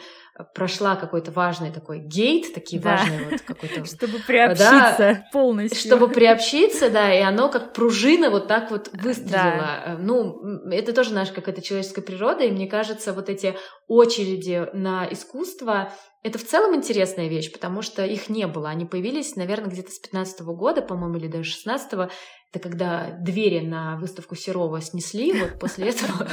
[0.54, 2.96] прошла какой-то важный такой гейт, такие да.
[2.96, 3.84] важные вот какой-то...
[3.84, 5.78] Чтобы приобщиться да, полностью.
[5.78, 9.82] Чтобы приобщиться, да, и оно как пружина вот так вот выстрелило.
[9.86, 9.96] Да.
[10.00, 13.54] Ну, это тоже наша какая-то человеческая природа, и мне кажется, вот эти
[13.86, 15.92] очереди на искусство,
[16.22, 18.68] это в целом интересная вещь, потому что их не было.
[18.68, 22.10] Они появились, наверное, где-то с 15 -го года, по-моему, или даже 16 -го.
[22.52, 26.28] Это когда двери на выставку Серова снесли, вот после этого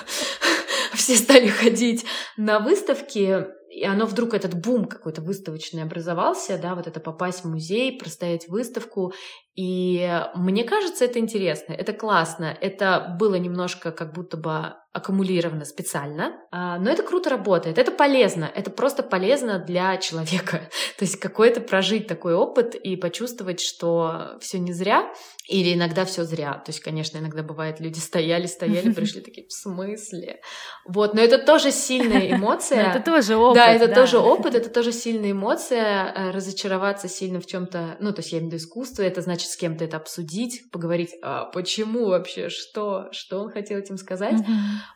[0.93, 2.05] все стали ходить
[2.37, 3.47] на выставки,
[3.79, 8.49] и оно вдруг этот бум какой-то выставочный образовался, да, вот это попасть в музей, простоять
[8.49, 9.13] выставку,
[9.55, 16.33] и мне кажется, это интересно, это классно, это было немножко как будто бы аккумулировано специально,
[16.51, 20.69] а, но это круто работает, это полезно, это просто полезно для человека.
[20.97, 25.11] То есть какой-то прожить такой опыт и почувствовать, что все не зря,
[25.47, 26.53] или иногда все зря.
[26.53, 30.41] То есть, конечно, иногда бывает, люди стояли, стояли, пришли такие, в смысле?
[30.87, 32.91] Вот, но это тоже сильная эмоция.
[32.91, 33.55] Это тоже опыт.
[33.55, 38.19] Да, это тоже опыт, это тоже сильная эмоция, э, разочароваться сильно в чем-то, ну, то
[38.19, 42.07] есть я имею в виду искусство, это значит с кем-то это обсудить, поговорить, а почему
[42.07, 44.35] вообще, что, что он хотел этим сказать.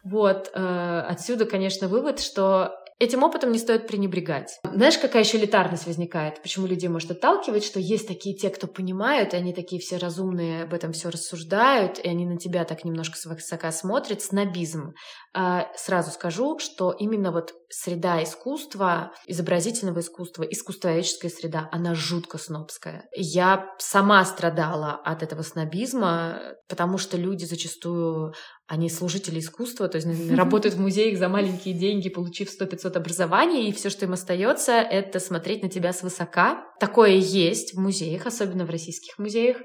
[0.04, 4.62] Вот, э, отсюда, конечно, вывод, что Этим опытом не стоит пренебрегать.
[4.64, 6.42] Знаешь, какая еще элитарность возникает?
[6.42, 10.64] Почему людей может отталкивать, что есть такие те, кто понимают, и они такие все разумные,
[10.64, 14.94] об этом все рассуждают, и они на тебя так немножко свысока смотрят, снобизм.
[15.34, 23.10] А, сразу скажу, что именно вот среда искусства, изобразительного искусства, искусствоведческая среда, она жутко снобская.
[23.14, 26.40] Я сама страдала от этого снобизма,
[26.70, 28.34] потому что люди зачастую
[28.68, 33.74] они служители искусства, то есть работают в музеях за маленькие деньги, получив 100-500 образований, и
[33.74, 36.66] все, что им остается, это смотреть на тебя свысока.
[36.80, 39.58] Такое есть в музеях, особенно в российских музеях.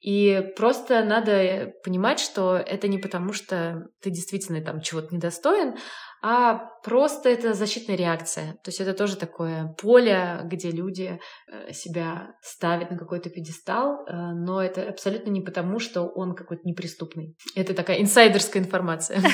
[0.00, 5.74] И просто надо понимать, что это не потому, что ты действительно там чего-то недостоин,
[6.22, 8.52] а просто это защитная реакция.
[8.62, 11.18] То есть это тоже такое поле, где люди
[11.48, 16.62] э, себя ставят на какой-то пьедестал, э, но это абсолютно не потому, что он какой-то
[16.66, 17.36] неприступный.
[17.54, 19.22] Это такая инсайдерская информация.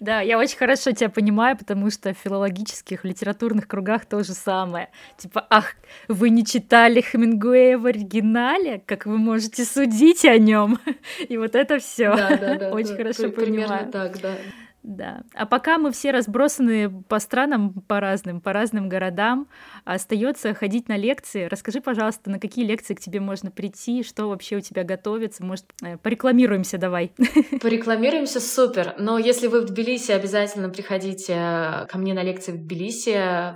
[0.00, 4.90] Да, я очень хорошо тебя понимаю, потому что в филологических, литературных кругах то же самое.
[5.16, 5.74] Типа, ах,
[6.08, 8.82] вы не читали Хемингуэя в оригинале?
[8.86, 10.78] Как вы можете судить о нем?
[11.28, 12.14] И вот это все.
[12.14, 12.70] Да, да, да.
[12.72, 13.34] Очень хорошо понимаю.
[13.34, 14.34] Примерно так, да.
[14.82, 15.22] Да.
[15.34, 19.46] А пока мы все разбросаны по странам, по разным, по разным городам,
[19.84, 21.44] остается ходить на лекции.
[21.44, 25.44] Расскажи, пожалуйста, на какие лекции к тебе можно прийти, что вообще у тебя готовится?
[25.44, 27.12] Может, э, порекламируемся давай.
[27.62, 28.94] Порекламируемся, супер.
[28.98, 33.12] Но если вы в Тбилиси, обязательно приходите э, ко мне на лекции в Тбилиси,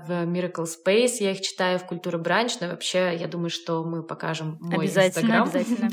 [0.07, 1.17] в Miracle Space.
[1.19, 5.43] Я их читаю в Культура Бранч, но вообще я думаю, что мы покажем мой Обязательно,
[5.43, 5.43] Instagram.
[5.43, 5.91] обязательно.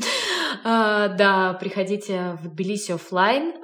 [0.62, 3.54] А, да, приходите в Тбилиси офлайн.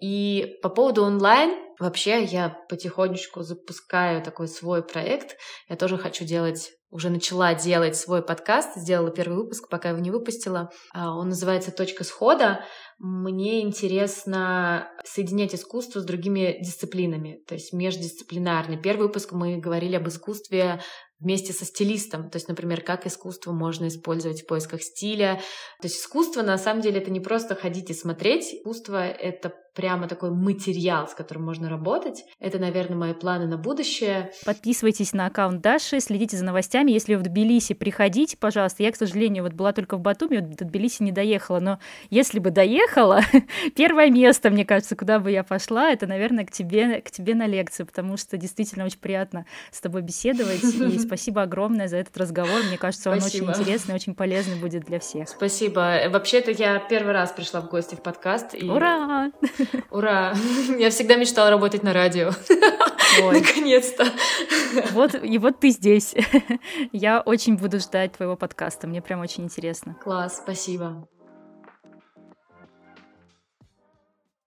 [0.00, 5.36] И по поводу онлайн, вообще я потихонечку запускаю такой свой проект.
[5.68, 10.10] Я тоже хочу делать уже начала делать свой подкаст, сделала первый выпуск, пока его не
[10.10, 10.70] выпустила.
[10.92, 12.64] А, он называется «Точка схода».
[12.98, 18.76] Мне интересно соединять искусство с другими дисциплинами, то есть междисциплинарно.
[18.76, 20.80] Первый выпуск мы говорили об искусстве
[21.20, 22.30] вместе со стилистом.
[22.30, 25.40] То есть, например, как искусство можно использовать в поисках стиля.
[25.80, 28.52] То есть искусство, на самом деле, это не просто ходить и смотреть.
[28.52, 32.26] Искусство— это прямо такой материал, с которым можно работать.
[32.38, 34.30] Это, наверное, мои планы на будущее.
[34.44, 36.90] Подписывайтесь на аккаунт Даши, следите за новостями.
[36.90, 38.82] Если вы в Тбилиси, приходите, пожалуйста.
[38.82, 41.78] Я, к сожалению, вот была только в Батуми, вот до Тбилиси не доехала, но
[42.10, 43.22] если бы доехала,
[43.74, 47.46] первое место, мне кажется, куда бы я пошла, это, наверное, к тебе, к тебе на
[47.46, 50.62] лекцию, потому что действительно очень приятно с тобой беседовать.
[50.74, 52.62] И спасибо огромное за этот разговор.
[52.68, 53.48] Мне кажется, он спасибо.
[53.48, 55.30] очень интересный, очень полезный будет для всех.
[55.30, 56.02] Спасибо.
[56.10, 58.54] Вообще-то я первый раз пришла в гости в подкаст.
[58.54, 58.68] И...
[58.68, 59.30] Ура!
[59.90, 60.34] Ура!
[60.78, 62.30] Я всегда мечтала работать на радио.
[63.20, 64.06] Наконец-то.
[64.92, 66.14] Вот, и вот ты здесь.
[66.92, 68.86] Я очень буду ждать твоего подкаста.
[68.86, 69.96] Мне прям очень интересно.
[70.02, 71.08] Класс, спасибо.